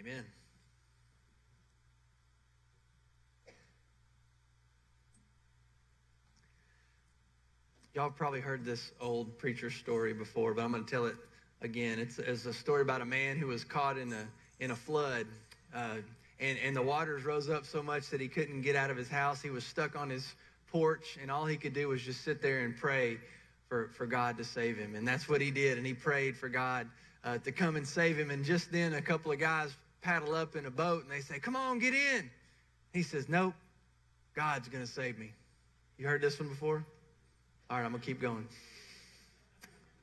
[0.00, 0.24] Amen.
[7.94, 11.16] Y'all probably heard this old preacher story before, but I'm going to tell it
[11.62, 11.98] again.
[11.98, 14.28] It's, it's, a story about a man who was caught in a,
[14.60, 15.26] in a flood.
[15.74, 15.96] Uh,
[16.38, 19.08] and, and the waters rose up so much that he couldn't get out of his
[19.08, 19.42] house.
[19.42, 20.36] He was stuck on his
[20.70, 23.18] porch, and all he could do was just sit there and pray
[23.68, 24.94] for, for God to save him.
[24.94, 25.76] And that's what he did.
[25.76, 26.86] And he prayed for God
[27.24, 28.30] uh, to come and save him.
[28.30, 31.38] And just then, a couple of guys paddle up in a boat and they say,
[31.38, 32.30] Come on, get in.
[32.92, 33.54] He says, Nope,
[34.34, 35.32] God's going to save me.
[35.98, 36.84] You heard this one before?
[37.70, 38.48] All right, I'm going to keep going.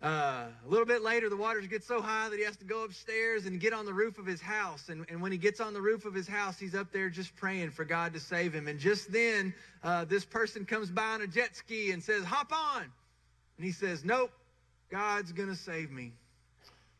[0.04, 2.84] Uh, a little bit later, the waters get so high that he has to go
[2.84, 4.90] upstairs and get on the roof of his house.
[4.90, 7.36] And, and when he gets on the roof of his house, he's up there just
[7.36, 8.68] praying for God to save him.
[8.68, 12.52] And just then, uh, this person comes by on a jet ski and says, Hop
[12.52, 12.84] on.
[13.58, 14.32] And he says, Nope,
[14.92, 16.12] God's going to save me.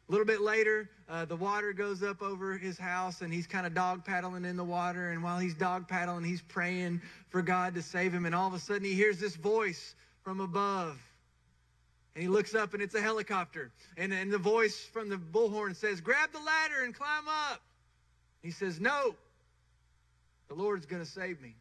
[0.08, 3.66] A little bit later, uh, the water goes up over his house, and he's kind
[3.66, 5.12] of dog paddling in the water.
[5.12, 8.26] And while he's dog paddling, he's praying for God to save him.
[8.26, 11.00] And all of a sudden, he hears this voice from above.
[12.14, 13.72] And he looks up and it's a helicopter.
[13.98, 17.62] And, and the voice from the bullhorn says, Grab the ladder and climb up.
[18.42, 19.16] He says, No,
[20.48, 21.56] the Lord's going to save me.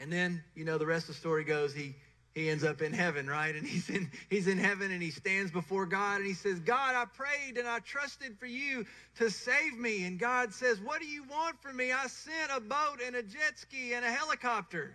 [0.00, 1.94] And then, you know, the rest of the story goes, he,
[2.36, 3.56] he ends up in heaven, right?
[3.56, 6.94] And he's in, he's in heaven and he stands before God and he says, God,
[6.94, 8.84] I prayed and I trusted for you
[9.16, 10.04] to save me.
[10.04, 11.92] And God says, What do you want from me?
[11.92, 14.94] I sent a boat and a jet ski and a helicopter.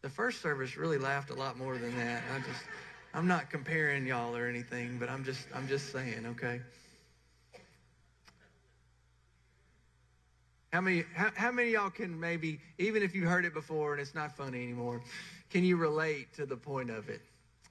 [0.00, 2.22] The first service really laughed a lot more than that.
[2.34, 2.62] I just,
[3.12, 6.62] I'm not comparing y'all or anything, but I'm just, I'm just saying, okay?
[10.72, 14.00] How many, how, how many y'all can maybe, even if you heard it before and
[14.00, 15.02] it's not funny anymore,
[15.50, 17.20] can you relate to the point of it?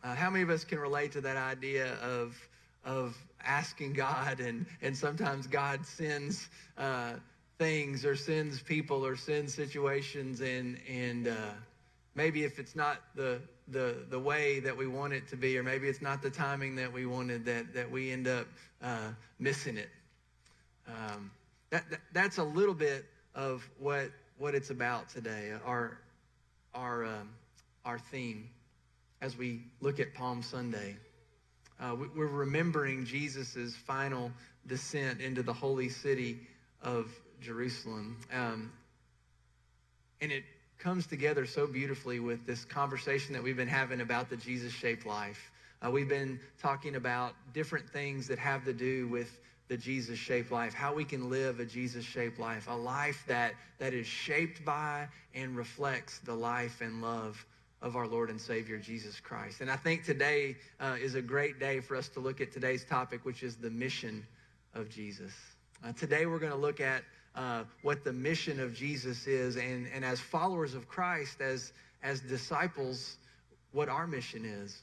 [0.03, 2.35] Uh, how many of us can relate to that idea of,
[2.83, 7.13] of asking God and, and sometimes God sends uh,
[7.57, 11.51] things or sends people or sends situations and, and, uh,
[12.15, 15.63] maybe if it's not the, the, the way that we want it to be, or
[15.63, 18.45] maybe it's not the timing that we wanted, that, that we end up
[18.81, 19.09] uh,
[19.39, 19.89] missing it.
[20.85, 21.31] Um,
[21.69, 25.99] that, that, that's a little bit of what, what it's about today, our,
[26.73, 27.29] our, um,
[27.85, 28.49] our theme
[29.21, 30.95] as we look at Palm Sunday.
[31.79, 34.31] Uh, we, are remembering Jesus' final
[34.67, 36.39] descent into the holy city
[36.81, 38.17] of Jerusalem.
[38.33, 38.71] Um,
[40.21, 40.43] and it
[40.79, 45.05] comes together so beautifully with this conversation that we've been having about the Jesus shaped
[45.05, 45.51] life.
[45.81, 50.51] Uh, we've been talking about different things that have to do with the Jesus shaped
[50.51, 54.65] life, how we can live a Jesus shaped life, a life that, that is shaped
[54.65, 57.45] by and reflects the life and love
[57.81, 59.61] of our Lord and Savior Jesus Christ.
[59.61, 62.83] And I think today uh, is a great day for us to look at today's
[62.83, 64.25] topic, which is the mission
[64.73, 65.31] of Jesus.
[65.85, 67.03] Uh, today we're going to look at
[67.35, 72.21] uh, what the mission of Jesus is, and, and as followers of Christ, as, as
[72.21, 73.17] disciples,
[73.71, 74.81] what our mission is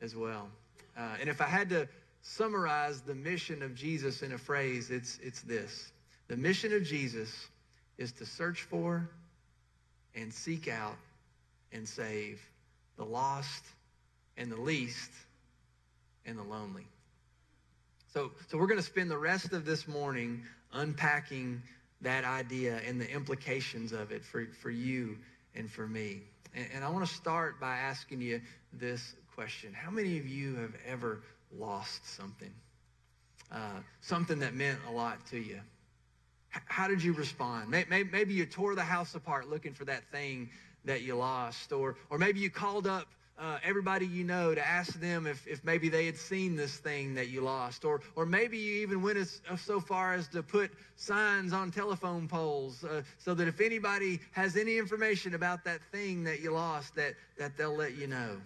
[0.00, 0.48] as well.
[0.96, 1.88] Uh, and if I had to
[2.22, 5.92] summarize the mission of Jesus in a phrase, it's, it's this
[6.28, 7.48] The mission of Jesus
[7.96, 9.08] is to search for
[10.14, 10.96] and seek out
[11.72, 12.40] and save
[12.96, 13.64] the lost
[14.36, 15.10] and the least
[16.26, 16.86] and the lonely.
[18.12, 20.42] So, so we're going to spend the rest of this morning
[20.72, 21.62] unpacking
[22.00, 25.16] that idea and the implications of it for, for you
[25.54, 26.22] and for me.
[26.54, 28.40] And, and I want to start by asking you
[28.72, 31.22] this question How many of you have ever
[31.56, 32.52] lost something?
[33.50, 35.60] Uh, something that meant a lot to you?
[36.54, 37.70] H- how did you respond?
[37.70, 40.50] Maybe, maybe you tore the house apart looking for that thing
[40.84, 43.06] that you lost, or, or maybe you called up
[43.38, 47.14] uh, everybody you know to ask them if, if maybe they had seen this thing
[47.14, 47.84] that you lost.
[47.84, 52.26] Or, or maybe you even went as, so far as to put signs on telephone
[52.26, 56.96] poles uh, so that if anybody has any information about that thing that you lost,
[56.96, 58.36] that, that they'll let you know.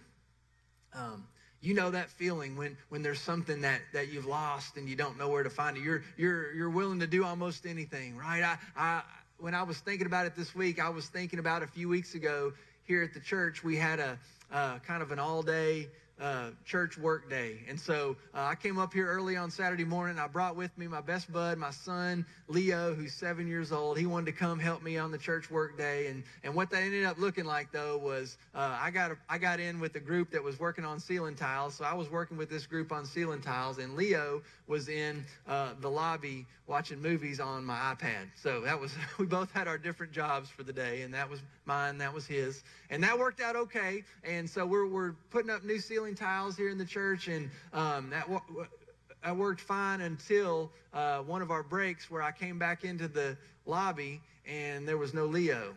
[0.95, 1.25] Um,
[1.63, 5.17] you know that feeling when, when there's something that, that you've lost and you don't
[5.17, 5.83] know where to find it.
[5.83, 8.43] You're, you're, you're willing to do almost anything, right?
[8.43, 9.03] I, I,
[9.39, 12.15] when I was thinking about it this week, I was thinking about a few weeks
[12.15, 12.53] ago
[12.85, 14.19] here at the church, we had a,
[14.53, 15.89] uh, kind of an all day
[16.23, 17.59] uh, church work day.
[17.69, 20.19] And so uh, I came up here early on Saturday morning.
[20.19, 23.99] I brought with me my best bud, my son, Leo, who's seven years old.
[23.99, 26.07] He wanted to come help me on the church work day.
[26.07, 29.39] And, and what that ended up looking like, though, was uh, I, got a, I
[29.39, 31.75] got in with a group that was working on ceiling tiles.
[31.75, 35.71] So I was working with this group on ceiling tiles, and Leo was in uh,
[35.81, 38.29] the lobby watching movies on my iPad.
[38.37, 41.41] So that was, we both had our different jobs for the day, and that was
[41.67, 42.63] mine, that was his.
[42.91, 44.05] And that worked out okay.
[44.25, 48.11] And so we're, we're putting up new ceiling tiles here in the church, and um,
[48.11, 48.29] that
[49.25, 53.37] I worked fine until uh, one of our breaks where I came back into the
[53.67, 55.75] lobby and there was no Leo.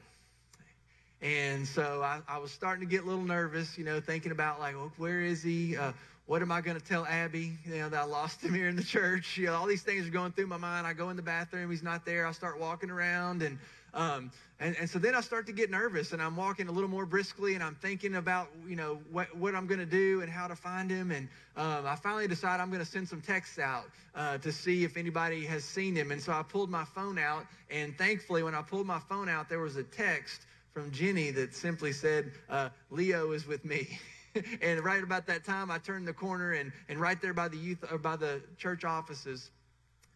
[1.22, 4.60] And so I, I was starting to get a little nervous, you know, thinking about
[4.60, 5.78] like, well, where is he?
[5.78, 5.92] Uh,
[6.26, 7.52] what am I going to tell Abby?
[7.66, 9.38] You know, that I lost him here in the church.
[9.38, 10.88] You know, all these things are going through my mind.
[10.88, 12.26] I go in the bathroom, he's not there.
[12.26, 13.60] I start walking around and
[13.95, 16.89] um, and, and so then I start to get nervous and I'm walking a little
[16.89, 20.30] more briskly and I'm thinking about, you know, what, what I'm going to do and
[20.30, 21.12] how to find him.
[21.12, 21.27] And
[21.57, 24.97] um, I finally decide I'm going to send some texts out uh, to see if
[24.97, 26.12] anybody has seen him.
[26.12, 27.45] And so I pulled my phone out.
[27.69, 30.41] And thankfully, when I pulled my phone out, there was a text
[30.74, 33.98] from Jenny that simply said, uh, Leo is with me.
[34.62, 37.57] and right about that time, I turned the corner and, and right there by the
[37.57, 39.51] youth or by the church offices,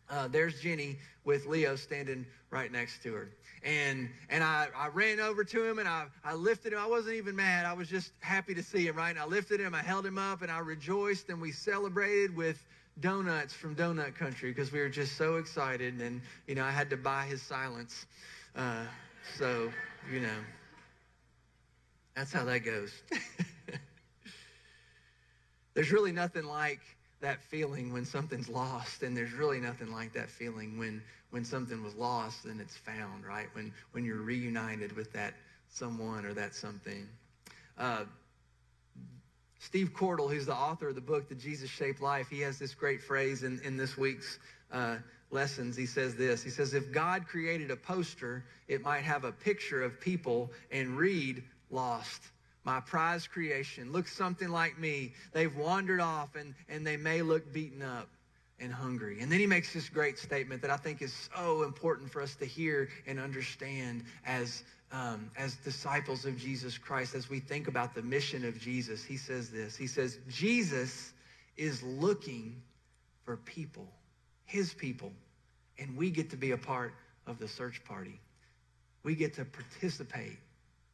[0.09, 3.29] uh, there's Jenny with Leo standing right next to her.
[3.63, 6.79] And and I, I ran over to him and I, I lifted him.
[6.79, 7.65] I wasn't even mad.
[7.65, 9.09] I was just happy to see him, right?
[9.09, 12.63] And I lifted him, I held him up, and I rejoiced and we celebrated with
[13.00, 16.01] donuts from Donut Country because we were just so excited.
[16.01, 18.06] And, you know, I had to buy his silence.
[18.56, 18.83] Uh,
[19.38, 19.71] so,
[20.11, 20.39] you know,
[22.15, 22.91] that's how that goes.
[25.73, 26.81] There's really nothing like
[27.21, 31.01] that feeling when something's lost, and there's really nothing like that feeling when
[31.31, 33.48] when something was lost and it's found, right?
[33.54, 35.33] When when you're reunited with that
[35.69, 37.07] someone or that something.
[37.77, 38.06] Uh,
[39.60, 42.74] Steve Cordle, who's the author of the book, The Jesus Shaped Life, he has this
[42.74, 44.39] great phrase in, in this week's
[44.71, 44.98] uh,
[45.31, 45.75] lessons.
[45.75, 49.83] He says this He says, If God created a poster, it might have a picture
[49.83, 52.21] of people and read lost
[52.63, 55.13] my prized creation, looks something like me.
[55.33, 58.09] They've wandered off and, and they may look beaten up
[58.59, 59.19] and hungry.
[59.21, 62.35] And then he makes this great statement that I think is so important for us
[62.35, 67.95] to hear and understand as, um, as disciples of Jesus Christ, as we think about
[67.95, 69.03] the mission of Jesus.
[69.03, 71.13] He says this He says, Jesus
[71.57, 72.61] is looking
[73.23, 73.88] for people,
[74.45, 75.11] his people,
[75.77, 76.94] and we get to be a part
[77.27, 78.19] of the search party.
[79.03, 80.38] We get to participate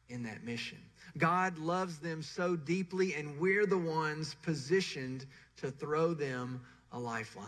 [0.08, 0.78] in that mission.
[1.18, 5.26] God loves them so deeply, and we're the ones positioned
[5.58, 6.60] to throw them
[6.92, 7.46] a lifeline.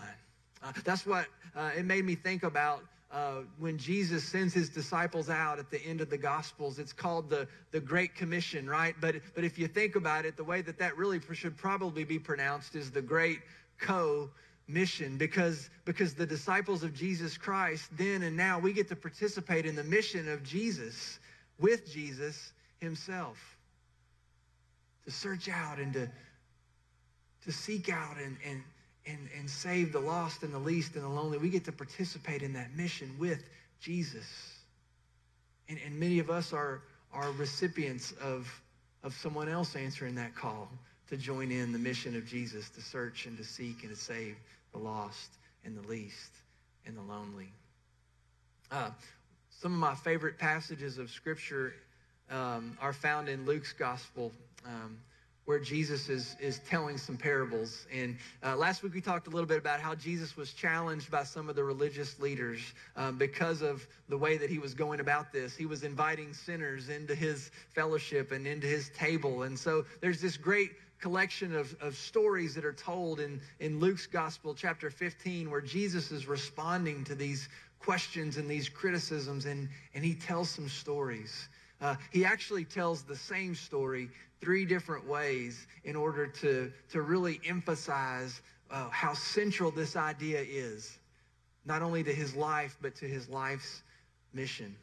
[0.63, 5.31] Uh, that's what uh, it made me think about uh, when Jesus sends his disciples
[5.31, 6.79] out at the end of the Gospels.
[6.79, 8.95] It's called the, the Great Commission, right?
[9.01, 12.19] But, but if you think about it, the way that that really should probably be
[12.19, 13.41] pronounced is the Great
[13.79, 14.29] Co
[14.69, 19.65] mission because because the disciples of Jesus Christ then and now we get to participate
[19.65, 21.21] in the mission of Jesus
[21.59, 23.39] with Jesus himself
[25.05, 26.09] to search out and to,
[27.45, 28.63] to seek out and, and,
[29.07, 31.39] and, and save the lost and the least and the lonely.
[31.39, 33.43] We get to participate in that mission with
[33.81, 34.59] Jesus.
[35.69, 36.83] And, and many of us are,
[37.13, 38.49] are recipients of,
[39.03, 40.69] of someone else answering that call
[41.09, 44.37] to join in the mission of Jesus, to search and to seek and to save
[44.73, 45.31] the lost
[45.65, 46.33] and the least
[46.87, 47.49] and the lonely.
[48.71, 48.91] Uh,
[49.61, 51.75] some of my favorite passages of Scripture
[52.31, 54.31] um, are found in Luke's gospel.
[54.65, 54.99] Um,
[55.47, 57.87] where Jesus is, is telling some parables.
[57.91, 61.25] And uh, last week we talked a little bit about how Jesus was challenged by
[61.25, 62.61] some of the religious leaders
[62.97, 65.57] um, because of the way that he was going about this.
[65.57, 69.45] He was inviting sinners into his fellowship and into his table.
[69.45, 74.07] And so there's this great collection of, of stories that are told in, in Luke's
[74.07, 77.49] gospel, chapter 15, where Jesus is responding to these
[77.81, 81.49] questions and these criticisms, and, and he tells some stories.
[81.81, 84.09] Uh, he actually tells the same story
[84.41, 90.99] three different ways in order to, to really emphasize uh, how central this idea is,
[91.65, 93.83] not only to his life, but to his life's
[94.33, 94.75] mission.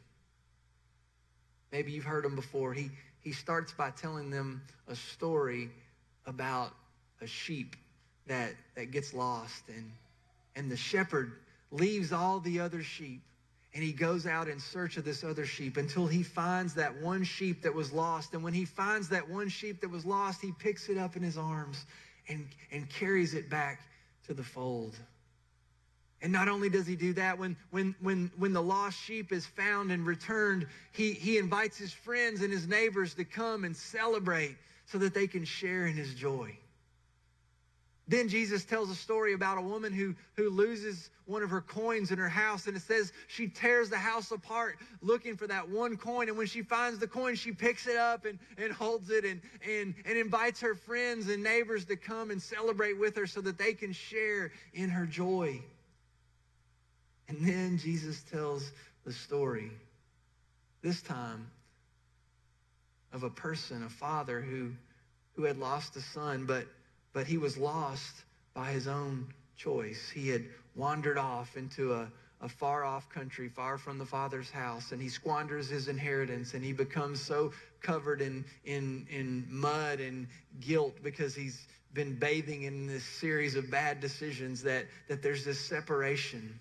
[1.72, 2.72] Maybe you've heard him before.
[2.72, 5.70] He, he starts by telling them a story
[6.26, 6.72] about
[7.20, 7.76] a sheep
[8.26, 9.90] that, that gets lost, and,
[10.54, 11.32] and the shepherd
[11.76, 13.22] leaves all the other sheep
[13.76, 17.22] and he goes out in search of this other sheep until he finds that one
[17.22, 18.32] sheep that was lost.
[18.32, 21.22] And when he finds that one sheep that was lost, he picks it up in
[21.22, 21.84] his arms
[22.26, 23.82] and, and carries it back
[24.26, 24.96] to the fold.
[26.22, 29.44] And not only does he do that, when, when, when, when the lost sheep is
[29.44, 34.56] found and returned, he, he invites his friends and his neighbors to come and celebrate
[34.86, 36.56] so that they can share in his joy.
[38.08, 42.12] Then Jesus tells a story about a woman who, who loses one of her coins
[42.12, 45.96] in her house, and it says she tears the house apart looking for that one
[45.96, 46.28] coin.
[46.28, 49.40] And when she finds the coin, she picks it up and, and holds it and,
[49.68, 53.58] and, and invites her friends and neighbors to come and celebrate with her so that
[53.58, 55.60] they can share in her joy.
[57.28, 58.70] And then Jesus tells
[59.04, 59.72] the story,
[60.80, 61.48] this time
[63.12, 64.70] of a person, a father who,
[65.34, 66.66] who had lost a son, but
[67.16, 68.14] but he was lost
[68.52, 70.10] by his own choice.
[70.14, 70.44] He had
[70.74, 75.08] wandered off into a, a far off country, far from the father's house, and he
[75.08, 80.26] squanders his inheritance and he becomes so covered in, in, in mud and
[80.60, 85.58] guilt because he's been bathing in this series of bad decisions that, that there's this
[85.58, 86.60] separation.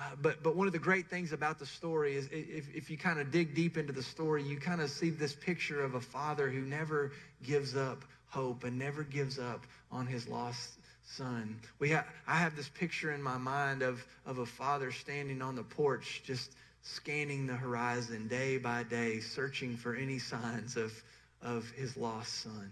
[0.00, 2.98] Uh, but, but one of the great things about the story is if, if you
[2.98, 6.00] kind of dig deep into the story, you kind of see this picture of a
[6.00, 7.12] father who never
[7.44, 8.04] gives up
[8.36, 10.72] hope and never gives up on his lost
[11.06, 11.58] son.
[11.78, 15.56] We ha- I have this picture in my mind of, of a father standing on
[15.56, 16.52] the porch, just
[16.82, 20.92] scanning the horizon day by day, searching for any signs of,
[21.40, 22.70] of his lost son.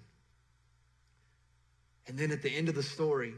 [2.07, 3.33] And then at the end of the story,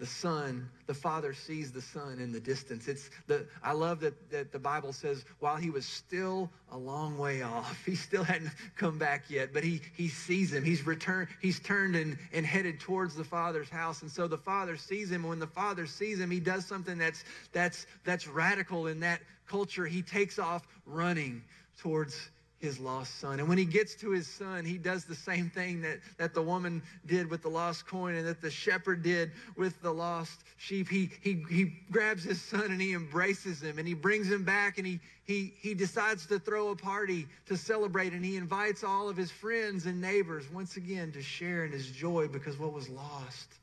[0.00, 2.88] the son, the father sees the son in the distance.
[2.88, 7.18] It's the I love that, that the Bible says while he was still a long
[7.18, 10.64] way off, he still hadn't come back yet, but he he sees him.
[10.64, 14.00] He's returned, he's turned and, and headed towards the father's house.
[14.00, 15.22] And so the father sees him.
[15.22, 19.84] When the father sees him, he does something that's that's that's radical in that culture.
[19.84, 21.44] He takes off running
[21.78, 22.30] towards
[22.60, 23.40] his lost son.
[23.40, 26.42] And when he gets to his son, he does the same thing that, that the
[26.42, 30.86] woman did with the lost coin and that the shepherd did with the lost sheep.
[30.88, 34.76] He, he, he grabs his son and he embraces him and he brings him back
[34.76, 39.08] and he, he, he decides to throw a party to celebrate and he invites all
[39.08, 42.90] of his friends and neighbors once again to share in his joy because what was
[42.90, 43.54] lost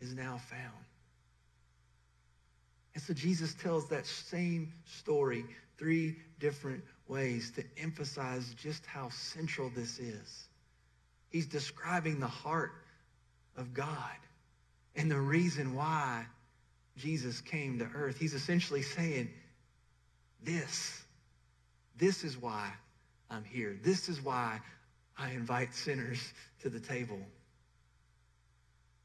[0.00, 0.84] is now found.
[2.94, 5.44] And so Jesus tells that same story
[5.78, 10.48] three different ways to emphasize just how central this is.
[11.28, 12.72] He's describing the heart
[13.56, 14.16] of God
[14.94, 16.24] and the reason why
[16.96, 18.18] Jesus came to earth.
[18.18, 19.28] He's essentially saying,
[20.42, 21.02] This,
[21.98, 22.70] this is why
[23.30, 23.78] I'm here.
[23.82, 24.60] This is why
[25.18, 26.32] I invite sinners
[26.62, 27.18] to the table.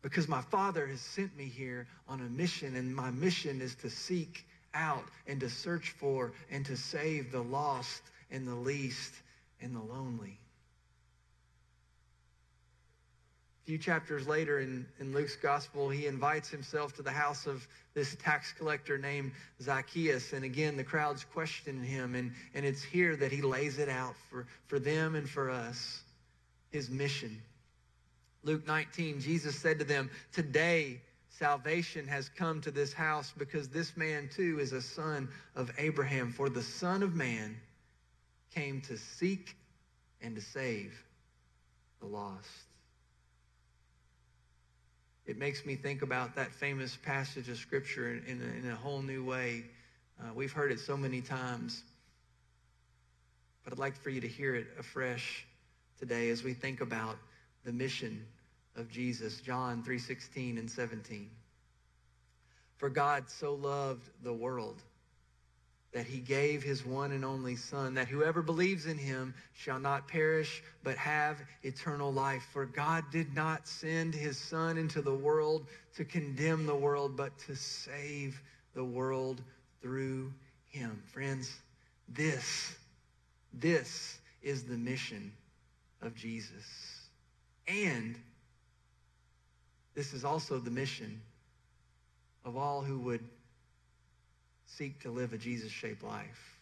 [0.02, 3.90] Because my Father has sent me here on a mission, and my mission is to
[3.90, 9.14] seek out and to search for and to save the lost and the least
[9.62, 10.38] and the lonely.
[13.64, 17.68] A few chapters later in, in Luke's gospel, he invites himself to the house of
[17.94, 20.34] this tax collector named Zacchaeus.
[20.34, 22.16] And again, the crowd's question him.
[22.16, 26.02] And, and it's here that he lays it out for, for them and for us,
[26.72, 27.40] his mission.
[28.44, 31.02] Luke 19, Jesus said to them, Today
[31.42, 36.32] salvation has come to this house because this man too is a son of Abraham.
[36.32, 37.58] For the Son of Man
[38.54, 39.56] came to seek
[40.22, 40.94] and to save
[42.00, 42.48] the lost.
[45.26, 49.02] It makes me think about that famous passage of Scripture in, a, in a whole
[49.02, 49.64] new way.
[50.22, 51.82] Uh, we've heard it so many times,
[53.64, 55.48] but I'd like for you to hear it afresh
[55.98, 57.18] today as we think about
[57.66, 58.28] the mission
[58.76, 61.30] of Jesus, John 3:16 and 17.
[62.78, 64.82] For God so loved the world
[65.92, 70.08] that he gave his one and only son that whoever believes in him shall not
[70.08, 72.44] perish but have eternal life.
[72.54, 77.38] For God did not send his son into the world to condemn the world but
[77.40, 78.42] to save
[78.74, 79.42] the world
[79.82, 80.34] through
[80.70, 81.04] him.
[81.12, 81.60] Friends
[82.08, 82.76] this
[83.54, 85.32] this is the mission
[86.02, 86.66] of Jesus.
[87.68, 88.16] And
[89.94, 91.22] this is also the mission
[92.46, 93.24] of all who would
[94.66, 96.58] seek to live a Jesus shaped life.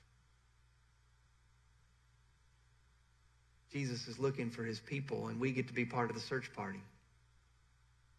[3.72, 6.52] Jesus is looking for his people, and we get to be part of the search
[6.54, 6.82] party.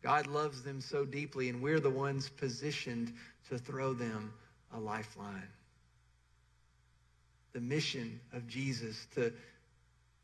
[0.03, 3.13] God loves them so deeply, and we're the ones positioned
[3.49, 4.33] to throw them
[4.73, 5.49] a lifeline.
[7.53, 9.33] The mission of Jesus to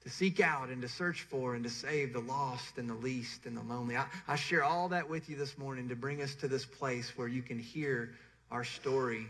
[0.06, 3.44] to seek out and to search for and to save the lost and the least
[3.44, 3.96] and the lonely.
[3.96, 7.12] I, I share all that with you this morning to bring us to this place
[7.16, 8.14] where you can hear
[8.52, 9.26] our story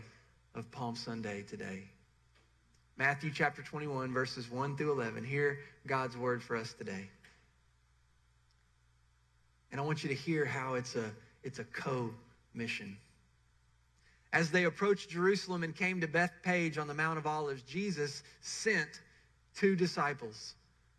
[0.53, 1.81] of Palm Sunday today.
[2.95, 5.23] Matthew chapter 21, verses 1 through 11.
[5.23, 5.57] Hear
[5.87, 7.09] God's word for us today.
[9.71, 11.09] And I want you to hear how it's a,
[11.43, 12.97] it's a co-mission.
[14.31, 19.01] As they approached Jerusalem and came to Bethphage on the Mount of Olives, Jesus sent
[19.55, 20.53] two disciples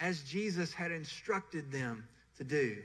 [0.00, 2.78] as Jesus had instructed them to do.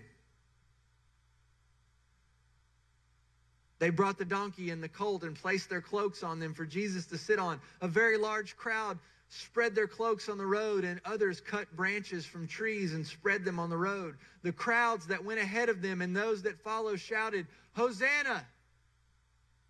[3.79, 7.05] They brought the donkey and the colt and placed their cloaks on them for Jesus
[7.07, 7.59] to sit on.
[7.81, 12.47] A very large crowd spread their cloaks on the road, and others cut branches from
[12.47, 14.15] trees and spread them on the road.
[14.43, 18.45] The crowds that went ahead of them and those that followed shouted, Hosanna!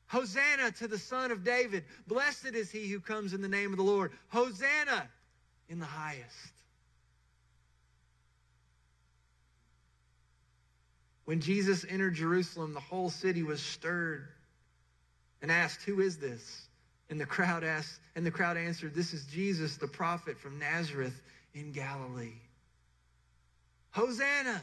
[0.08, 1.84] Hosanna to the Son of David.
[2.08, 4.12] Blessed is he who comes in the name of the Lord.
[4.30, 5.10] Hosanna
[5.68, 6.55] in the highest.
[11.26, 14.28] When Jesus entered Jerusalem, the whole city was stirred
[15.42, 16.68] and asked, Who is this?
[17.10, 21.22] And the crowd asked, and the crowd answered, This is Jesus, the prophet from Nazareth
[21.54, 22.34] in Galilee.
[23.92, 24.62] Hosanna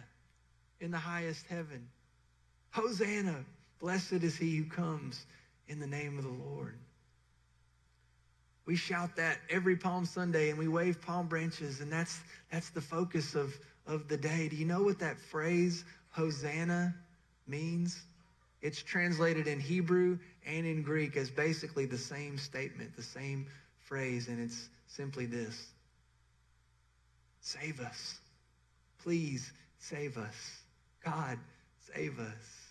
[0.81, 1.88] in the highest heaven.
[2.71, 3.45] Hosanna.
[3.81, 5.26] Blessed is he who comes
[5.69, 6.78] in the name of the Lord.
[8.64, 12.81] We shout that every Palm Sunday and we wave palm branches, and that's, that's the
[12.81, 14.49] focus of, of the day.
[14.49, 16.95] Do you know what that phrase, Hosanna,
[17.47, 18.00] means?
[18.61, 23.47] It's translated in Hebrew and in Greek as basically the same statement, the same
[23.81, 25.66] phrase, and it's simply this
[27.40, 28.21] Save us.
[29.02, 30.62] Please save us.
[31.04, 31.38] God,
[31.92, 32.62] save us.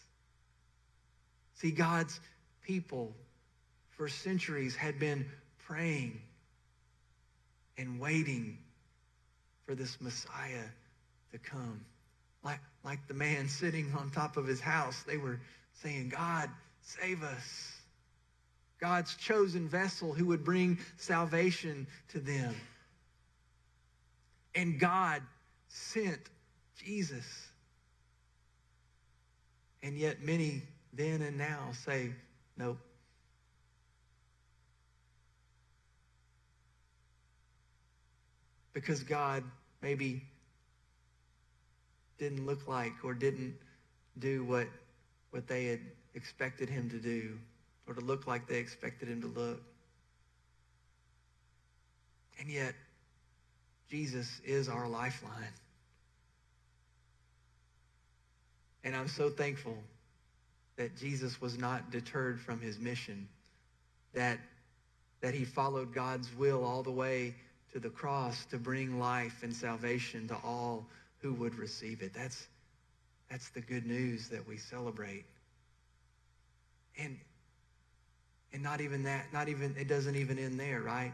[1.56, 2.20] See, God's
[2.64, 3.14] people
[3.90, 5.26] for centuries had been
[5.68, 6.22] praying
[7.78, 8.58] and waiting
[9.66, 10.70] for this Messiah
[11.34, 11.84] to come.
[12.44, 15.40] Like, like the man sitting on top of his house, they were
[15.84, 16.50] saying, God,
[16.82, 17.78] save us.
[18.80, 22.56] God's chosen vessel who would bring salvation to them.
[24.56, 25.22] And God
[25.68, 26.20] sent
[26.84, 27.26] Jesus.
[29.84, 32.12] And yet many then and now say,
[32.58, 32.78] nope.
[38.74, 39.44] Because God
[39.82, 40.24] maybe
[42.22, 43.56] didn't look like or didn't
[44.20, 44.68] do what,
[45.32, 45.80] what they had
[46.14, 47.32] expected him to do
[47.88, 49.60] or to look like they expected him to look.
[52.40, 52.76] And yet,
[53.90, 55.34] Jesus is our lifeline.
[58.84, 59.78] And I'm so thankful
[60.78, 63.28] that Jesus was not deterred from his mission,
[64.14, 64.38] that,
[65.22, 67.34] that he followed God's will all the way
[67.74, 70.86] to the cross to bring life and salvation to all
[71.22, 72.14] who would receive it.
[72.14, 72.48] That's,
[73.30, 75.26] that's the good news that we celebrate.
[76.98, 77.18] And,
[78.54, 81.14] and not even that, not even, it doesn't even end there, right?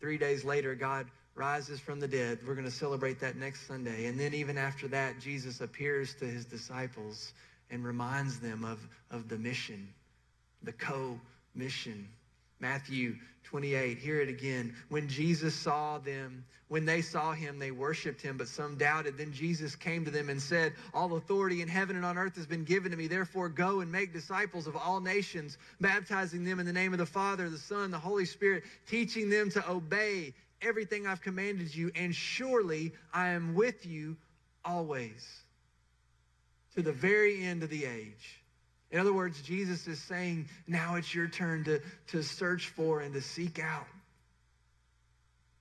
[0.00, 2.38] Three days later, God rises from the dead.
[2.46, 4.06] We're going to celebrate that next Sunday.
[4.06, 7.32] And then even after that, Jesus appears to his disciples
[7.70, 8.78] and reminds them of,
[9.10, 9.88] of the mission,
[10.62, 12.08] the co-mission.
[12.60, 14.74] Matthew 28, hear it again.
[14.88, 19.16] When Jesus saw them, when they saw him, they worshiped him, but some doubted.
[19.16, 22.46] Then Jesus came to them and said, All authority in heaven and on earth has
[22.46, 23.06] been given to me.
[23.06, 27.06] Therefore, go and make disciples of all nations, baptizing them in the name of the
[27.06, 31.90] Father, the Son, the Holy Spirit, teaching them to obey everything I've commanded you.
[31.94, 34.16] And surely I am with you
[34.62, 35.26] always
[36.74, 38.42] to the very end of the age.
[38.90, 43.12] In other words, Jesus is saying, now it's your turn to, to search for and
[43.14, 43.86] to seek out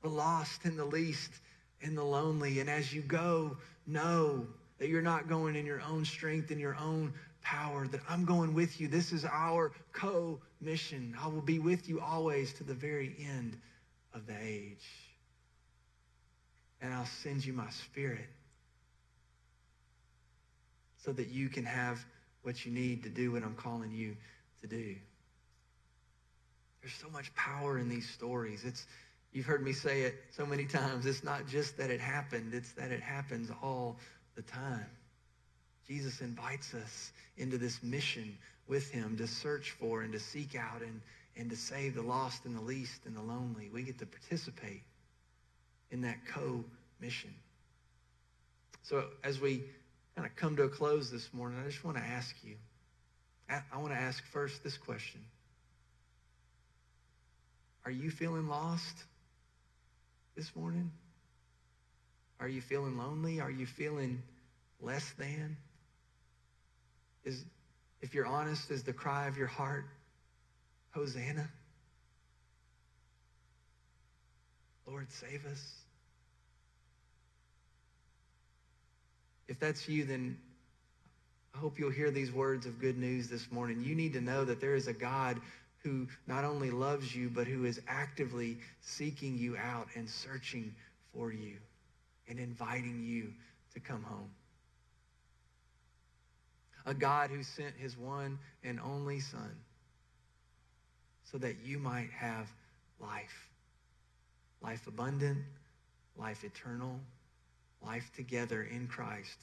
[0.02, 1.32] the lost and the least
[1.82, 2.60] and the lonely.
[2.60, 4.48] And as you go, know
[4.80, 8.54] that you're not going in your own strength and your own power, that I'm going
[8.54, 8.88] with you.
[8.88, 11.16] This is our co mission.
[11.22, 13.58] I will be with you always to the very end
[14.14, 14.86] of the age.
[16.82, 18.28] And I'll send you my spirit
[21.04, 22.06] so that you can have
[22.48, 24.16] what you need to do what I'm calling you
[24.62, 24.96] to do.
[26.82, 28.64] There's so much power in these stories.
[28.64, 28.88] It's
[29.34, 31.06] you've heard me say it so many times.
[31.06, 33.98] It's not just that it happened, it's that it happens all
[34.36, 34.86] the time.
[35.90, 38.38] Jesus invites us into this mission
[38.70, 41.02] with him to search for and to seek out and,
[41.36, 43.70] and to save the lost and the least and the lonely.
[43.74, 44.84] We get to participate
[45.92, 47.34] in that co-mission.
[48.84, 49.64] So as we
[50.18, 52.56] kind of come to a close this morning, I just want to ask you.
[53.48, 55.22] I want to ask first this question.
[57.86, 59.04] Are you feeling lost
[60.36, 60.92] this morning?
[62.40, 63.40] Are you feeling lonely?
[63.40, 64.24] Are you feeling
[64.82, 65.56] less than?
[67.24, 67.40] Is,
[68.02, 69.86] if you're honest, is the cry of your heart,
[70.92, 71.48] Hosanna?
[74.88, 75.62] Lord, save us.
[79.48, 80.38] If that's you, then
[81.56, 83.84] I hope you'll hear these words of good news this morning.
[83.84, 85.40] You need to know that there is a God
[85.84, 90.76] who not only loves you, but who is actively seeking you out and searching
[91.14, 91.56] for you
[92.28, 93.34] and inviting you
[93.74, 94.30] to come home.
[96.88, 99.56] a God who sent his one and only Son
[101.32, 102.48] so that you might have
[103.00, 103.50] life.
[104.62, 105.40] Life abundant,
[106.18, 107.00] life eternal,
[107.86, 109.38] life together in Christ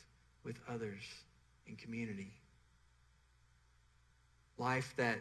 [0.44, 1.02] with others
[1.66, 2.32] in community.
[4.58, 5.18] Life that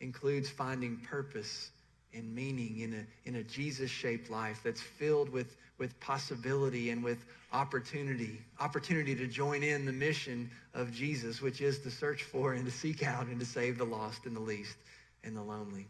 [0.00, 1.70] includes finding purpose
[2.14, 7.24] and meaning in a, in a Jesus-shaped life that's filled with, with possibility and with
[7.52, 12.64] opportunity, opportunity to join in the mission of Jesus, which is to search for and
[12.64, 14.76] to seek out and to save the lost and the least
[15.24, 15.86] and the lonely.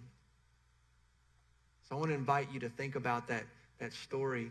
[1.88, 3.44] So I want to invite you to think about that,
[3.78, 4.50] that story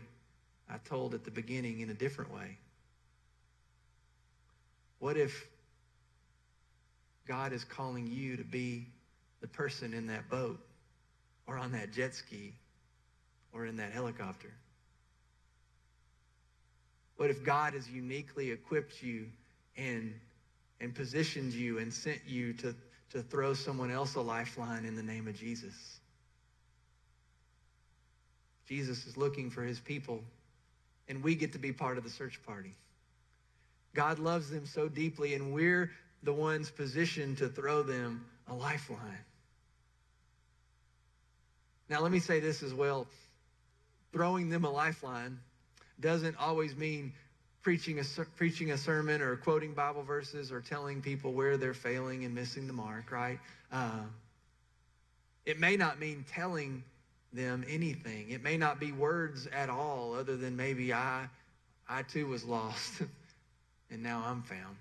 [0.70, 2.58] I told at the beginning in a different way.
[5.00, 5.46] What if
[7.26, 8.86] God is calling you to be
[9.40, 10.60] the person in that boat
[11.46, 12.54] or on that jet ski
[13.52, 14.52] or in that helicopter?
[17.16, 19.26] What if God has uniquely equipped you
[19.76, 20.14] and,
[20.80, 22.74] and positioned you and sent you to,
[23.10, 26.00] to throw someone else a lifeline in the name of Jesus?
[28.66, 30.22] Jesus is looking for his people,
[31.10, 32.72] and we get to be part of the search party.
[33.94, 35.90] God loves them so deeply, and we're
[36.22, 39.24] the ones positioned to throw them a lifeline.
[41.88, 43.08] Now, let me say this as well.
[44.12, 45.40] Throwing them a lifeline
[45.98, 47.12] doesn't always mean
[47.62, 48.04] preaching a,
[48.36, 52.68] preaching a sermon or quoting Bible verses or telling people where they're failing and missing
[52.68, 53.40] the mark, right?
[53.72, 54.02] Uh,
[55.44, 56.84] it may not mean telling
[57.32, 58.30] them anything.
[58.30, 61.28] It may not be words at all, other than maybe I,
[61.88, 63.02] I too was lost,
[63.90, 64.76] and now I'm found.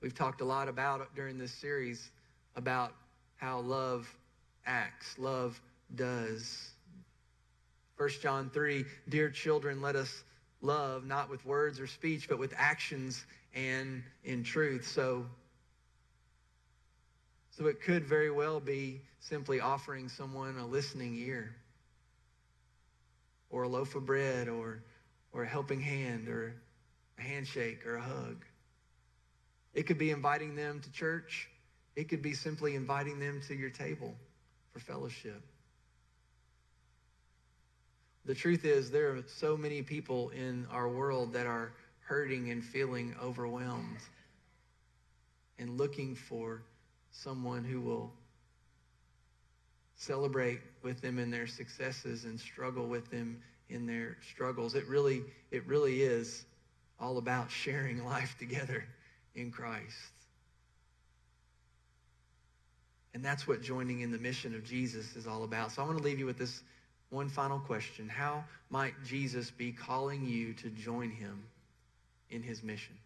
[0.00, 2.10] We've talked a lot about during this series
[2.56, 2.94] about
[3.36, 4.08] how love
[4.64, 5.60] acts, love
[5.94, 6.70] does.
[7.98, 10.24] 1 John 3 Dear children, let us
[10.62, 13.24] love not with words or speech, but with actions
[13.54, 14.86] and in truth.
[14.86, 15.26] So,
[17.60, 21.54] so it could very well be simply offering someone a listening ear
[23.50, 24.82] or a loaf of bread or,
[25.34, 26.54] or a helping hand or
[27.18, 28.46] a handshake or a hug.
[29.74, 31.50] It could be inviting them to church.
[31.96, 34.14] It could be simply inviting them to your table
[34.72, 35.42] for fellowship.
[38.24, 41.72] The truth is, there are so many people in our world that are
[42.06, 43.98] hurting and feeling overwhelmed
[45.58, 46.62] and looking for
[47.10, 48.12] someone who will
[49.96, 54.74] celebrate with them in their successes and struggle with them in their struggles.
[54.74, 56.44] It really, it really is
[56.98, 58.84] all about sharing life together
[59.34, 60.12] in Christ.
[63.12, 65.72] And that's what joining in the mission of Jesus is all about.
[65.72, 66.62] So I want to leave you with this
[67.10, 68.08] one final question.
[68.08, 71.42] How might Jesus be calling you to join him
[72.30, 72.96] in his mission?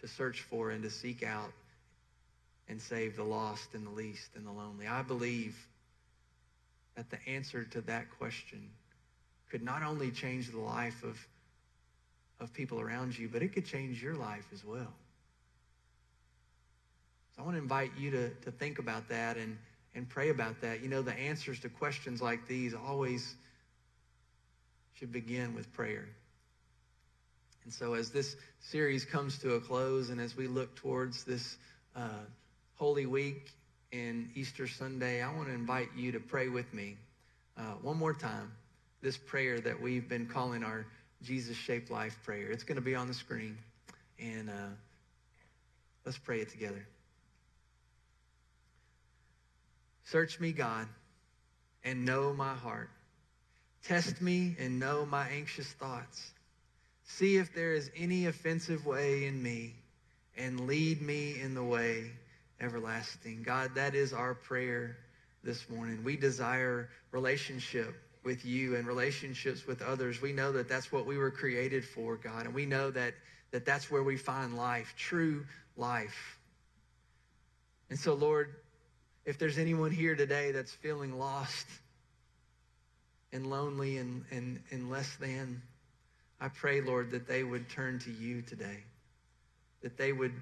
[0.00, 1.52] To search for and to seek out
[2.68, 4.86] and save the lost and the least and the lonely.
[4.86, 5.56] I believe
[6.96, 8.70] that the answer to that question
[9.50, 11.18] could not only change the life of,
[12.40, 14.92] of people around you, but it could change your life as well.
[17.34, 19.58] So I want to invite you to, to think about that and,
[19.94, 20.82] and pray about that.
[20.82, 23.34] You know, the answers to questions like these always
[24.94, 26.06] should begin with prayer.
[27.64, 31.56] And so as this series comes to a close and as we look towards this
[31.96, 32.08] uh,
[32.76, 33.52] Holy Week
[33.92, 36.96] and Easter Sunday, I want to invite you to pray with me
[37.56, 38.52] uh, one more time
[39.00, 40.86] this prayer that we've been calling our
[41.22, 42.50] Jesus shaped life prayer.
[42.50, 43.56] It's going to be on the screen.
[44.18, 44.74] And uh,
[46.04, 46.86] let's pray it together.
[50.04, 50.86] Search me, God,
[51.84, 52.90] and know my heart.
[53.86, 56.30] Test me and know my anxious thoughts.
[57.06, 59.74] See if there is any offensive way in me,
[60.36, 62.10] and lead me in the way
[62.64, 63.42] everlasting.
[63.42, 64.96] God, that is our prayer
[65.42, 66.02] this morning.
[66.02, 70.22] We desire relationship with you and relationships with others.
[70.22, 73.14] We know that that's what we were created for, God, and we know that,
[73.50, 75.44] that that's where we find life, true
[75.76, 76.38] life.
[77.90, 78.54] And so, Lord,
[79.26, 81.66] if there's anyone here today that's feeling lost
[83.32, 85.60] and lonely and, and, and less than,
[86.40, 88.78] I pray, Lord, that they would turn to you today,
[89.82, 90.32] that they would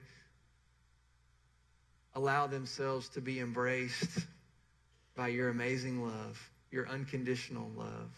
[2.14, 4.20] allow themselves to be embraced
[5.16, 6.38] by your amazing love,
[6.70, 8.10] your unconditional love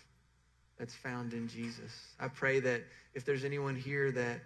[0.79, 1.93] that's found in Jesus.
[2.19, 2.83] I pray that
[3.15, 4.41] if there's anyone here that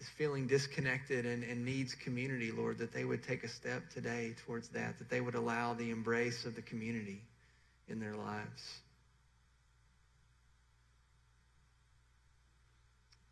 [0.00, 4.34] is feeling disconnected and, and needs community, Lord, that they would take a step today
[4.46, 7.20] towards that, that they would allow the embrace of the community
[7.88, 8.80] in their lives.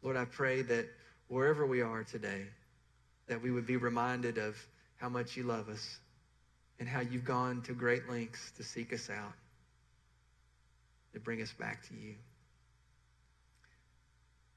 [0.03, 0.87] Lord, I pray that
[1.29, 2.47] wherever we are today,
[3.29, 4.57] that we would be reminded of
[4.97, 5.99] how much you love us
[6.79, 9.33] and how you've gone to great lengths to seek us out,
[11.13, 12.15] to bring us back to you.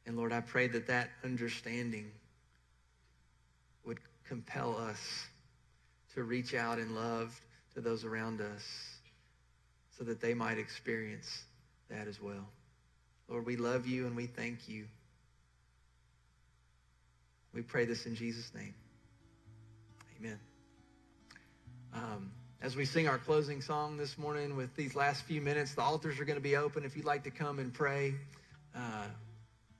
[0.06, 2.12] And Lord, I pray that that understanding
[3.86, 5.28] would compel us
[6.16, 7.40] to reach out in love
[7.76, 8.64] to those around us
[9.98, 11.44] so that they might experience
[11.90, 12.48] that as well.
[13.28, 14.86] Lord, we love you and we thank you.
[17.54, 18.74] We pray this in Jesus' name.
[20.20, 20.40] Amen.
[21.94, 22.32] Um,
[22.62, 26.20] as we sing our closing song this morning with these last few minutes, the altars
[26.20, 28.14] are going to be open if you'd like to come and pray.
[28.76, 29.06] Uh,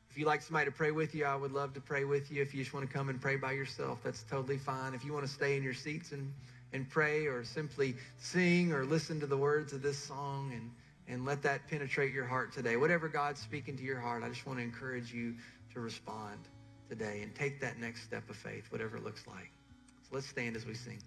[0.10, 2.42] if you'd like somebody to pray with you, I would love to pray with you.
[2.42, 4.96] If you just want to come and pray by yourself, that's totally fine.
[4.96, 6.34] If you want to stay in your seats and,
[6.74, 10.72] and pray or simply sing or listen to the words of this song and,
[11.08, 14.48] and let that penetrate your heart today, whatever God's speaking to your heart, I just
[14.48, 15.36] want to encourage you
[15.74, 16.40] to respond
[16.90, 19.52] today and take that next step of faith, whatever it looks like.
[20.04, 21.00] So let's stand as we sing.